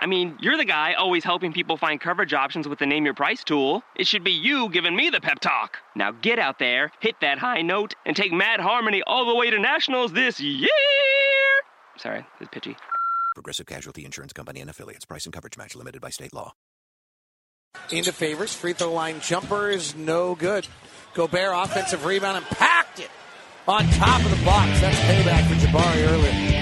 [0.00, 3.14] I mean, you're the guy always helping people find coverage options with the Name Your
[3.14, 3.82] Price tool.
[3.96, 5.78] It should be you giving me the pep talk.
[5.94, 9.48] Now get out there, hit that high note, and take Mad Harmony all the way
[9.50, 10.68] to nationals this year.
[11.96, 12.76] Sorry, it's pitchy.
[13.34, 15.04] Progressive Casualty Insurance Company and affiliates.
[15.06, 16.52] Price and coverage match limited by state law.
[17.90, 18.54] Into favors.
[18.54, 20.66] Free throw line jumper is no good.
[21.14, 23.10] Gobert offensive rebound and packed it
[23.66, 24.80] on top of the box.
[24.80, 26.55] That's payback for Jabari earlier.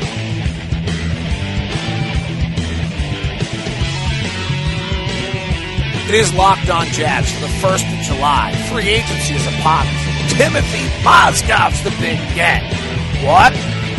[6.07, 8.55] It is locked on Jazz for the 1st of July.
[8.71, 10.33] Free agency is upon us.
[10.35, 12.63] Timofey Mozgov's the big get.
[13.25, 13.55] What?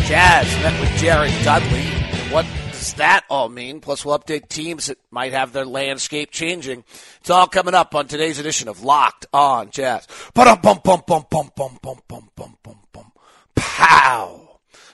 [0.06, 1.84] Jazz met with Jared Dudley.
[2.32, 3.80] What does that all mean?
[3.80, 6.84] Plus, we'll update teams that might have their landscape changing.
[7.18, 10.06] It's all coming up on today's edition of Locked on Jazz.
[13.56, 14.45] Pow.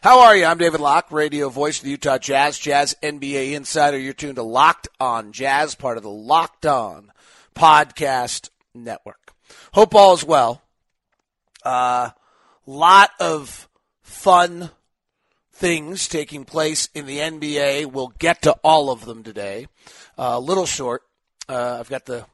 [0.02, 0.46] How are you?
[0.46, 3.96] I'm David Locke, radio voice of the Utah Jazz, Jazz NBA insider.
[3.96, 7.12] You're tuned to Locked On Jazz, part of the Locked On
[7.54, 9.32] Podcast Network.
[9.74, 10.60] Hope all is well.
[11.64, 12.10] A uh,
[12.66, 13.68] lot of
[14.02, 14.70] fun
[15.52, 17.86] things taking place in the NBA.
[17.86, 19.68] We'll get to all of them today.
[20.18, 21.02] Uh, a little short.
[21.48, 22.26] Uh, I've got to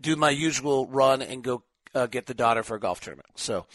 [0.00, 1.64] do my usual run and go
[1.94, 3.28] uh, get the daughter for a golf tournament.
[3.34, 3.66] So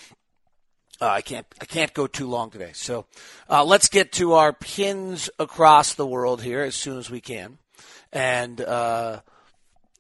[1.03, 2.71] uh, I can't I can't go too long today.
[2.73, 3.05] So
[3.49, 7.57] uh, let's get to our pins across the world here as soon as we can,
[8.13, 9.19] and uh,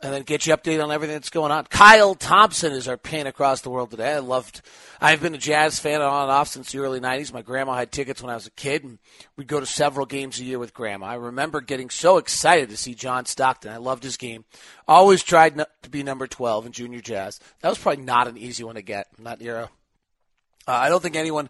[0.01, 1.65] and then get you updated on everything that's going on.
[1.65, 4.13] Kyle Thompson is our pin across the world today.
[4.13, 4.61] I loved.
[5.01, 7.33] I've been a Jazz fan on and off since the early '90s.
[7.33, 8.97] My grandma had tickets when I was a kid, and
[9.35, 11.07] we'd go to several games a year with grandma.
[11.07, 13.73] I remember getting so excited to see John Stockton.
[13.73, 14.45] I loved his game.
[14.87, 17.41] Always tried to be number 12 in junior Jazz.
[17.59, 19.07] That was probably not an easy one to get.
[19.19, 19.69] Not near a
[20.67, 21.49] uh, I don't think anyone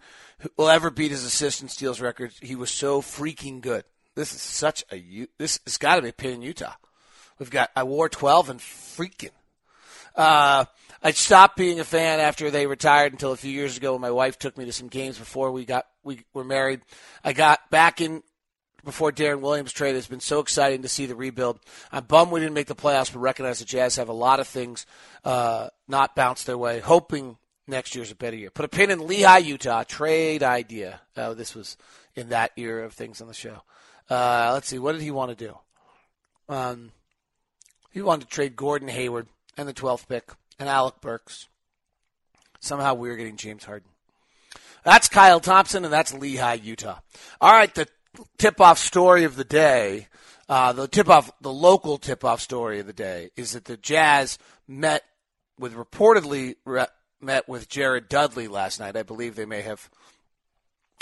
[0.57, 2.31] will ever beat his assist and steals record.
[2.41, 3.84] He was so freaking good.
[4.16, 6.75] This is such a this has got to be a pin in Utah.
[7.40, 9.31] We've got I wore twelve and freaking.
[10.16, 10.66] Uh,
[11.01, 14.12] I stopped being a fan after they retired until a few years ago when my
[14.12, 16.81] wife took me to some games before we got we were married.
[17.24, 18.22] I got back in
[18.84, 19.95] before Deron Williams trade.
[19.95, 21.59] It's been so exciting to see the rebuild.
[21.91, 24.47] I'm bummed we didn't make the playoffs, but recognize the Jazz have a lot of
[24.47, 24.85] things
[25.24, 26.80] uh, not bounce their way.
[26.80, 27.38] Hoping
[27.68, 28.50] next year's a better year.
[28.50, 29.84] Put a pin in Lehi, Utah.
[29.84, 31.01] Trade idea.
[31.18, 31.78] Oh, this was
[32.16, 33.63] in that era of things on the show.
[34.09, 34.79] Uh, let's see.
[34.79, 35.57] What did he want to do?
[36.50, 36.91] Um,
[37.91, 41.47] he wanted to trade Gordon Hayward and the 12th pick and Alec Burks.
[42.59, 43.90] Somehow we are getting James Harden.
[44.84, 47.00] That's Kyle Thompson, and that's Lehi, Utah.
[47.40, 47.88] All right, the
[48.38, 50.07] tip-off story of the day,
[50.50, 54.38] uh, the tip-off, the local tip-off story of the day is that the Jazz
[54.68, 55.03] met
[55.57, 56.56] with reportedly
[57.24, 58.96] met with Jared Dudley last night.
[58.96, 59.90] I believe they may have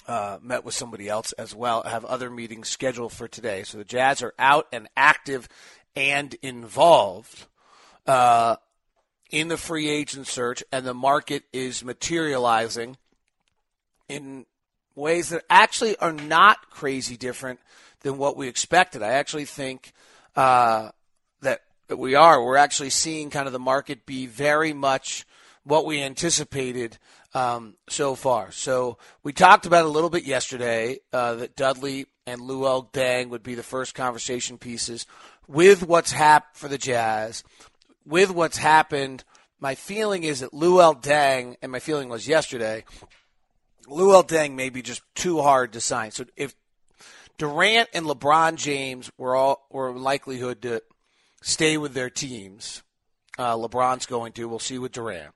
[0.08, 3.64] uh, met with somebody else as well, have other meetings scheduled for today.
[3.64, 5.48] So the Jazz are out and active
[5.96, 7.46] and involved
[8.08, 8.56] uh,
[9.30, 12.98] in the free agent search, and the market is materializing
[14.10, 14.46] in
[14.96, 17.60] ways that actually are not crazy different
[18.02, 19.02] than what we expected.
[19.02, 19.94] I actually think
[20.36, 20.90] uh,
[21.42, 22.44] that that we are.
[22.44, 25.26] We're actually seeing kind of the market be very much
[25.64, 26.98] what we anticipated
[27.34, 28.52] um, so far.
[28.52, 33.44] So we talked about a little bit yesterday uh, that Dudley and Luol Deng would
[33.44, 35.06] be the first conversation pieces
[35.48, 37.44] with what's happened for the Jazz,
[38.06, 39.24] with what's happened.
[39.60, 42.84] My feeling is that Luol Deng, and my feeling was yesterday,
[43.88, 46.12] Luol Deng may be just too hard to sign.
[46.12, 46.56] So if
[47.38, 50.82] Durant and LeBron James were all were likelihood to
[51.42, 52.84] stay with their teams,
[53.38, 54.48] uh, LeBron's going to.
[54.48, 55.34] We'll see with Durant.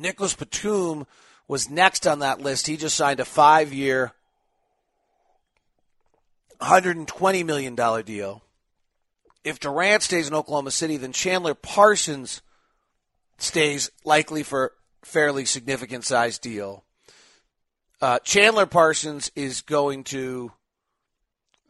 [0.00, 1.06] Nicholas Batum
[1.48, 2.66] was next on that list.
[2.66, 4.12] He just signed a five year,
[6.60, 7.74] $120 million
[8.04, 8.42] deal.
[9.42, 12.42] If Durant stays in Oklahoma City, then Chandler Parsons
[13.38, 16.84] stays likely for a fairly significant size deal.
[18.00, 20.52] Uh, Chandler Parsons is going to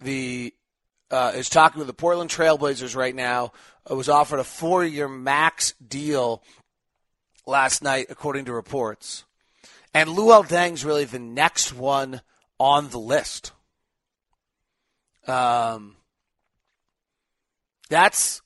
[0.00, 0.54] the
[1.10, 3.52] uh, is talking with the Portland Trailblazers right now.
[3.88, 6.42] It was offered a four year max deal
[7.46, 9.24] last night, according to reports.
[9.92, 12.20] And Luol Deng's really the next one
[12.58, 13.52] on the list.
[15.26, 15.96] Um,
[17.88, 18.42] that's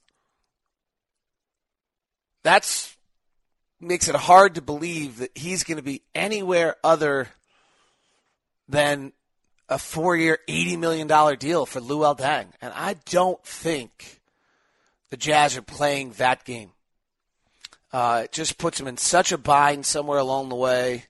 [2.43, 2.97] that's
[3.81, 7.29] makes it hard to believe that he's going to be anywhere other
[8.69, 9.13] than
[9.69, 14.21] a four-year, eighty million dollar deal for Luol Deng, and I don't think
[15.11, 16.71] the Jazz are playing that game.
[17.95, 21.05] Uh, it just puts them in such a bind somewhere along the way.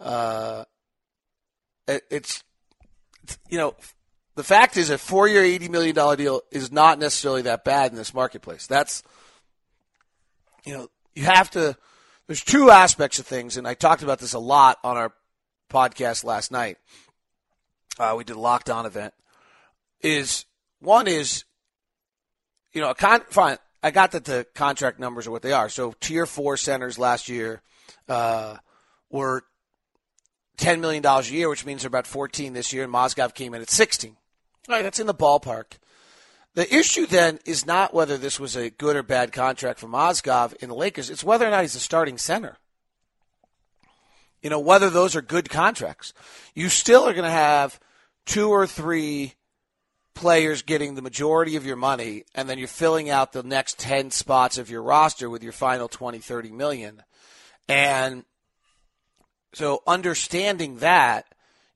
[0.00, 0.64] Uh,
[1.86, 2.42] it, it's,
[3.50, 3.74] you know,
[4.34, 7.98] the fact is a four-year, eighty million dollar deal is not necessarily that bad in
[7.98, 8.66] this marketplace.
[8.66, 9.02] That's,
[10.64, 11.76] you know, you have to.
[12.28, 15.12] There's two aspects of things, and I talked about this a lot on our
[15.68, 16.78] podcast last night.
[17.98, 19.12] Uh, we did a lockdown event.
[20.00, 20.46] Is
[20.80, 21.44] one is,
[22.72, 23.58] you know, a con- fine.
[23.86, 25.68] I got that the contract numbers are what they are.
[25.68, 27.62] So tier four centers last year
[28.08, 28.56] uh,
[29.10, 29.44] were
[30.56, 33.54] ten million dollars a year, which means they're about fourteen this year, and Mozgov came
[33.54, 34.16] in at sixteen.
[34.68, 35.78] All right, that's in the ballpark.
[36.54, 40.56] The issue then is not whether this was a good or bad contract for Mozgov
[40.56, 41.08] in the Lakers.
[41.08, 42.56] It's whether or not he's a starting center.
[44.42, 46.12] You know, whether those are good contracts.
[46.56, 47.78] You still are going to have
[48.24, 49.34] two or three
[50.16, 54.10] players getting the majority of your money, and then you're filling out the next 10
[54.10, 57.02] spots of your roster with your final 20, 30 million.
[57.68, 58.24] And
[59.54, 61.26] so understanding that,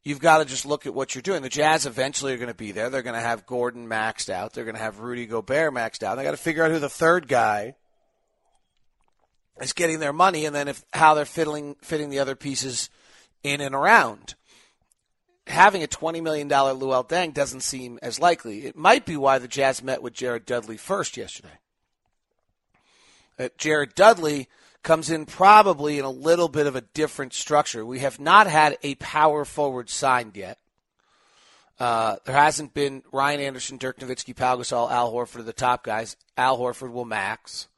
[0.03, 1.43] you've got to just look at what you're doing.
[1.43, 2.91] The Jazz eventually are going to be there.
[2.91, 4.55] They're going to have Gordon maxed out.
[4.55, 6.17] They're going to have Rudy Gobert maxed out.
[6.17, 7.77] They got to figure out who the third guy
[9.61, 12.89] is getting their money, and then if how they're fiddling, fitting the other pieces
[13.43, 14.35] in and around.
[15.51, 18.67] Having a $20 million Luol Deng doesn't seem as likely.
[18.67, 21.59] It might be why the Jazz met with Jared Dudley first yesterday.
[23.39, 24.49] Uh, Jared Dudley
[24.83, 27.85] comes in probably in a little bit of a different structure.
[27.85, 30.59] We have not had a power forward signed yet.
[31.79, 36.17] Uh, there hasn't been Ryan Anderson, Dirk Nowitzki, Pau Gasol, Al Horford, the top guys.
[36.37, 37.69] Al Horford will max.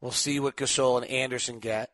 [0.00, 1.90] We'll see what Gasol and Anderson get.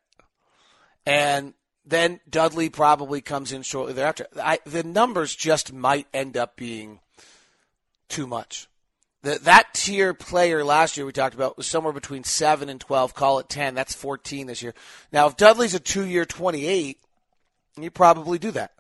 [1.07, 1.55] And
[1.87, 4.27] then Dudley probably comes in shortly thereafter.
[4.43, 6.99] I, the numbers just might end up being
[8.09, 8.69] too much.
[9.23, 13.15] The, that tier player last year we talked about was somewhere between 7 and 12,
[13.15, 13.75] call it 10.
[13.75, 14.75] That's 14 this year.
[15.13, 16.99] Now, if Dudley's a two year 28,
[17.81, 18.73] you probably do that.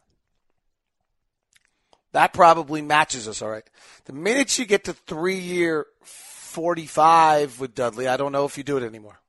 [2.12, 3.68] That probably matches us all right.
[4.06, 8.64] The minute you get to three year 45 with Dudley, I don't know if you
[8.64, 9.20] do it anymore.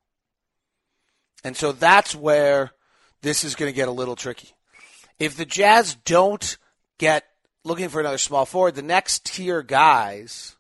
[1.44, 2.72] And so that's where
[3.22, 4.50] this is going to get a little tricky.
[5.20, 6.58] If the Jazz don't
[6.98, 7.26] get
[7.64, 10.58] looking for another small forward, the next tier guys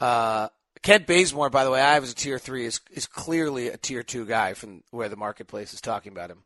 [0.00, 0.48] uh,
[0.82, 4.02] Kent Bazemore, by the way, I was a tier three, is is clearly a tier
[4.02, 6.42] two guy from where the marketplace is talking about him.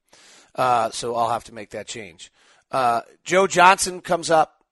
[0.55, 2.31] Uh, so I'll have to make that change.
[2.71, 4.63] Uh, Joe Johnson comes up.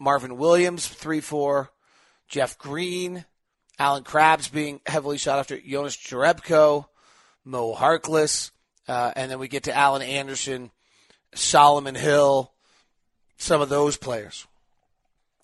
[0.00, 1.70] Marvin Williams, three four.
[2.26, 3.24] Jeff Green,
[3.78, 5.60] Allen Crabbe being heavily shot after.
[5.60, 6.86] Jonas Jerebko,
[7.44, 8.50] Mo Harkless,
[8.88, 10.70] uh, and then we get to Alan Anderson,
[11.34, 12.52] Solomon Hill,
[13.36, 14.46] some of those players.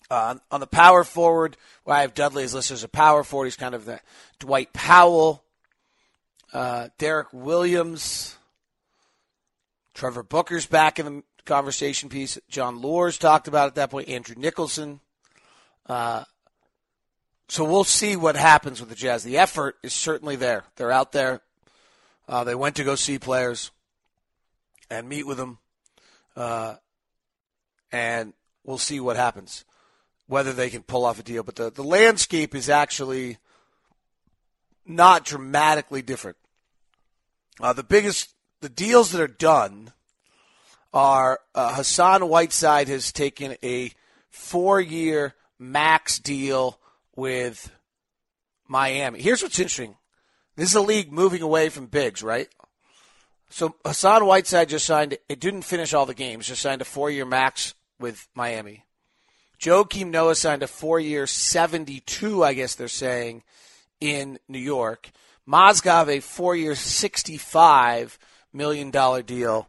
[0.09, 1.55] Uh, on the power forward,
[1.87, 3.99] I have Dudley as listed as a power forward, he's kind of the
[4.39, 5.43] Dwight Powell,
[6.53, 8.35] uh, Derrick Williams,
[9.93, 12.37] Trevor Booker's back in the conversation piece.
[12.49, 14.09] Jon Leuer's talked about at that point.
[14.09, 14.99] Andrew Nicholson.
[15.87, 16.23] Uh,
[17.47, 19.23] so we'll see what happens with the Jazz.
[19.23, 20.63] The effort is certainly there.
[20.75, 21.41] They're out there.
[22.27, 23.71] Uh, they went to go see players
[24.89, 25.57] and meet with them,
[26.35, 26.75] uh,
[27.91, 29.65] and we'll see what happens
[30.31, 31.43] whether they can pull off a deal.
[31.43, 33.37] But the, the landscape is actually
[34.85, 36.37] not dramatically different.
[37.59, 39.91] Uh, the biggest, the deals that are done
[40.93, 43.91] are uh, Hassan Whiteside has taken a
[44.29, 46.79] four year max deal
[47.13, 47.69] with
[48.69, 49.21] Miami.
[49.21, 49.97] Here's what's interesting
[50.55, 52.47] this is a league moving away from bigs, right?
[53.49, 57.09] So Hassan Whiteside just signed, it didn't finish all the games, just signed a four
[57.09, 58.85] year max with Miami.
[59.59, 63.43] Joakim Noah signed a four year 72, I guess they're saying,
[63.99, 65.11] in New York.
[65.47, 68.17] Mozgov, a four year $65
[68.53, 68.89] million
[69.25, 69.67] deal.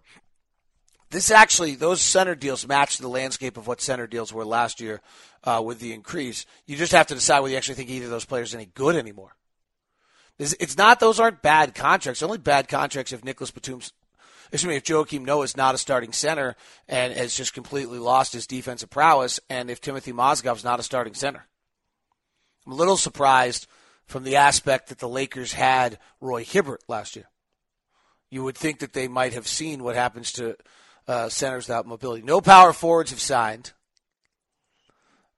[1.11, 5.03] This actually, those center deals match the landscape of what center deals were last year
[5.45, 6.47] uh, with the increase.
[6.67, 8.67] You just have to decide whether you actually think either of those players are any
[8.67, 9.35] good anymore.
[10.39, 12.23] It's not, those aren't bad contracts.
[12.23, 13.93] Only bad contracts if Nicholas Batum's
[14.53, 18.35] excuse me, if Joakim Noah is not a starting center and has just completely lost
[18.35, 21.47] his defensive prowess, and if Timofey Mozgov's not a starting center.
[22.67, 23.67] I'm a little surprised
[24.05, 27.31] from the aspect that the Lakers had Roy Hibbert last year.
[28.31, 30.57] You would think that they might have seen what happens to
[31.09, 32.23] uh, centers without mobility.
[32.23, 33.73] No power forwards have signed.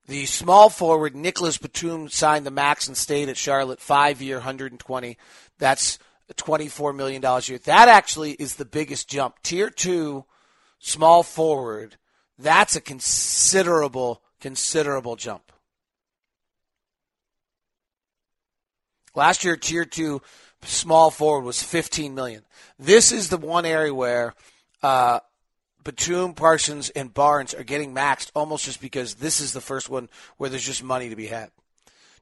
[0.07, 5.17] The small forward Nicholas Batum signed the max and stayed at Charlotte, five year, 120.
[5.59, 5.99] That's
[6.35, 7.59] $24 million a year.
[7.59, 9.37] That actually is the biggest jump.
[9.43, 10.25] Tier two,
[10.79, 11.97] small forward,
[12.39, 15.53] that's a considerable, considerable jump.
[19.15, 20.21] Last year, tier two,
[20.65, 22.43] small forward was 15 million.
[22.79, 24.35] This is the one area where
[24.83, 25.21] uh,
[25.85, 30.09] Batum, Parsons, and Barnes are getting maxed almost just because this is the first one
[30.39, 31.51] where there's just money to be had.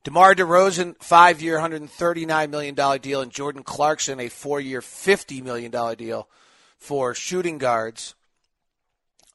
[0.04, 5.71] DeMar DeRozan, five year, $139 million deal, and Jordan Clarkson, a four year, $50 million
[5.97, 6.28] deal
[6.76, 8.16] for shooting guards.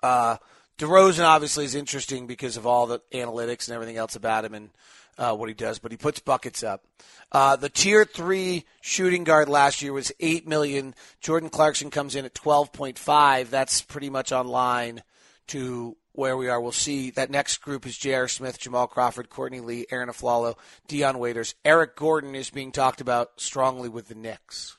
[0.04, 0.38] Uh,
[0.78, 4.70] DeRozan obviously is interesting because of all the analytics and everything else about him and
[5.18, 6.84] uh, what he does, but he puts buckets up.
[7.32, 10.94] Uh, the tier three shooting guard last year was eight million.
[11.20, 13.50] Jordan Clarkson comes in at twelve point five.
[13.50, 15.02] That's pretty much on line
[15.48, 16.62] to where we are.
[16.62, 17.12] We'll see.
[17.12, 18.28] That next group is J.R.
[18.28, 20.56] Smith, Jamal Crawford, Courtney Lee, Arron Afflalo,
[20.88, 21.56] Dion Waiters.
[21.66, 24.78] Eric Gordon is being talked about strongly with the Knicks.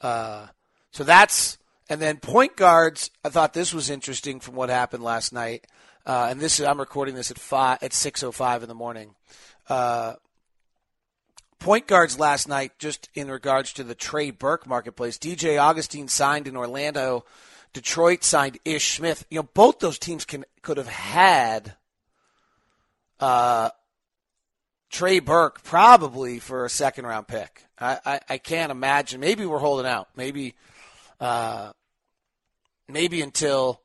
[0.00, 0.46] Uh,
[0.92, 1.58] so that's
[1.88, 3.10] and then point guards.
[3.24, 5.66] I thought this was interesting from what happened last night.
[6.06, 8.74] Uh, and this is I'm recording this at five at six oh five in the
[8.74, 9.14] morning.
[9.68, 10.14] Uh,
[11.58, 15.18] point guards last night, just in regards to the Trey Burke marketplace.
[15.18, 17.24] DJ Augustin signed in Orlando.
[17.74, 19.26] Detroit signed Ish Smith.
[19.30, 21.74] You know, both those teams can could have had
[23.20, 23.70] uh,
[24.90, 27.64] Trey Burke probably for a second round pick.
[27.78, 29.20] I, I, I can't imagine.
[29.20, 30.08] Maybe we're holding out.
[30.16, 30.54] Maybe
[31.20, 31.72] uh,
[32.88, 33.82] maybe until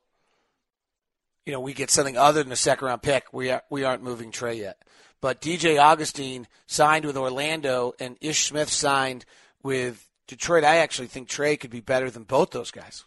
[1.46, 3.34] you know we get something other than a second round pick.
[3.34, 4.78] We are, we aren't moving Trey yet.
[5.22, 9.26] But DJ Augustin signed with Orlando and Ish Smith signed
[9.62, 10.64] with Detroit.
[10.64, 13.06] I actually think Trey could be better than both those guys.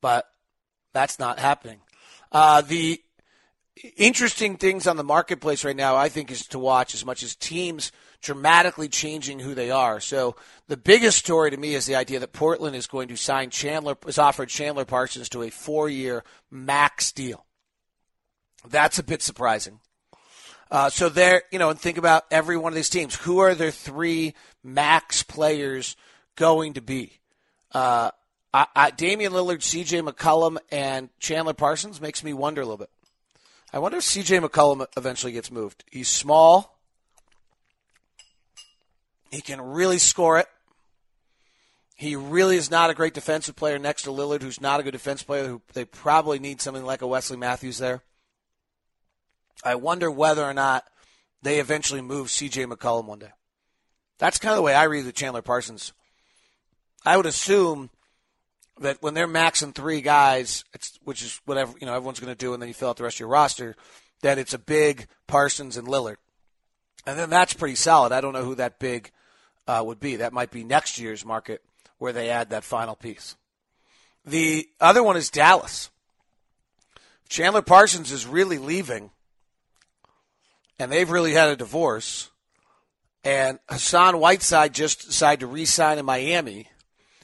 [0.00, 0.28] But
[0.92, 1.80] that's not happening.
[2.32, 3.00] Uh, the
[3.96, 7.34] interesting things on the marketplace right now, I think, is to watch as much as
[7.34, 7.92] teams
[8.26, 10.00] dramatically changing who they are.
[10.00, 10.34] So
[10.66, 13.96] the biggest story to me is the idea that Portland is going to sign Chandler,
[14.04, 17.46] has offered Chandler Parsons to a four year max deal.
[18.68, 19.78] That's a bit surprising.
[20.68, 23.14] Uh, so there, you know, and think about every one of these teams.
[23.14, 25.94] Who are their three max players
[26.34, 27.20] going to be?
[27.70, 28.10] Uh,
[28.52, 30.02] I, I, Damian Lillard, C.J.
[30.02, 32.90] McCollum, and Chandler Parsons makes me wonder a little bit.
[33.72, 34.40] I wonder if C.J.
[34.40, 35.84] McCollum eventually gets moved.
[35.88, 36.75] He's small.
[39.36, 40.46] He can really score it.
[41.94, 44.92] He really is not a great defensive player next to Lillard, who's not a good
[44.92, 45.46] defense player.
[45.46, 48.00] Who they probably need something like a Wesley Matthews there.
[49.62, 50.84] I wonder whether or not
[51.42, 52.64] they eventually move C.J.
[52.64, 53.32] McCollum one day.
[54.18, 55.92] That's kind of the way I read the Chandler Parsons.
[57.04, 57.90] I would assume
[58.80, 60.64] that when they're maxing three guys,
[61.04, 63.04] which is whatever you know everyone's going to do, and then you fill out the
[63.04, 63.76] rest of your roster,
[64.22, 66.16] that it's a big Parsons and Lillard,
[67.06, 68.12] and then that's pretty solid.
[68.12, 69.10] I don't know who that big
[69.66, 70.16] uh, would be.
[70.16, 71.62] That might be next year's market
[71.98, 73.36] where they add that final piece.
[74.24, 75.90] The other one is Dallas.
[77.28, 79.10] Chandler Parsons is really leaving
[80.78, 82.30] and they've really had a divorce.
[83.24, 86.68] And Hassan Whiteside just decided to re-sign in Miami.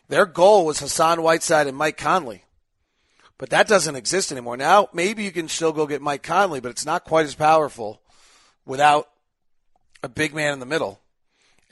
[0.09, 2.45] Their goal was Hassan Whiteside and Mike Conley.
[3.39, 4.57] But that doesn't exist anymore.
[4.57, 5.87] Now, maybe you can still go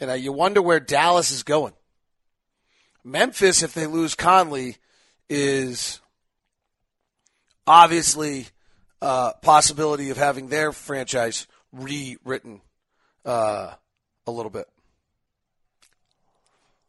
[0.00, 1.74] And uh, you wonder where Dallas is going.
[3.04, 4.76] Memphis, if they lose Conley,
[5.28, 6.00] is
[7.66, 8.46] obviously
[9.02, 12.60] uh, possibility of having their franchise rewritten
[13.24, 13.74] uh,
[14.26, 14.66] a little bit.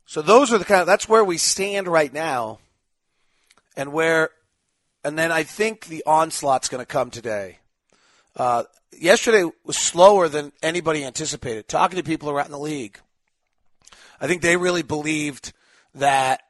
[0.05, 2.59] So those are the kind of that's where we stand right now,
[3.77, 4.31] and where,
[5.05, 7.59] and then I think the onslaught's going to come today.
[8.35, 8.63] Uh,
[8.97, 11.67] yesterday was slower than anybody anticipated.
[11.67, 12.99] Talking to people around the league,
[14.19, 15.53] I think they really believed
[15.95, 16.41] that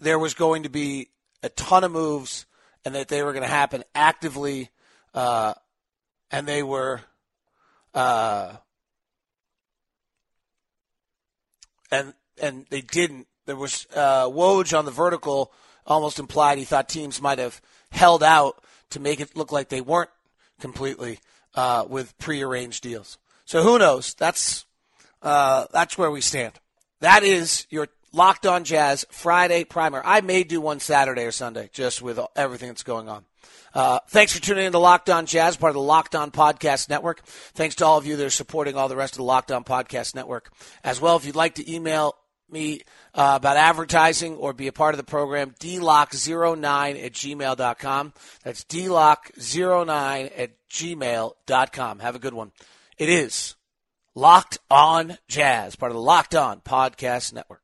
[0.00, 1.08] there was going to be
[1.42, 2.46] a ton of moves
[2.84, 4.70] and that they were going to happen actively,
[5.14, 5.54] uh,
[6.30, 7.00] and they were
[7.94, 8.54] uh,
[11.90, 13.26] and and they didn't.
[13.46, 15.52] There was uh, Woj on the vertical
[15.86, 19.82] almost implied he thought teams might have held out to make it look like they
[19.82, 20.10] weren't
[20.60, 21.18] completely
[21.54, 23.18] uh, with prearranged deals.
[23.44, 24.14] So who knows?
[24.14, 24.64] That's
[25.22, 26.52] uh, that's where we stand.
[27.00, 30.00] That is your Locked On Jazz Friday primer.
[30.04, 33.24] I may do one Saturday or Sunday just with everything that's going on.
[33.74, 36.88] Uh, thanks for tuning in to Locked On Jazz, part of the Locked On Podcast
[36.88, 37.24] Network.
[37.26, 39.64] Thanks to all of you that are supporting all the rest of the Locked On
[39.64, 40.52] Podcast Network
[40.84, 41.16] as well.
[41.16, 42.14] If you'd like to email
[42.50, 42.82] me
[43.14, 48.12] uh, about advertising or be a part of the program, dlock09 at gmail.com.
[48.42, 51.98] That's dlock09 at gmail.com.
[51.98, 52.52] Have a good one.
[52.98, 53.56] It is
[54.14, 57.63] Locked On Jazz, part of the Locked On Podcast Network.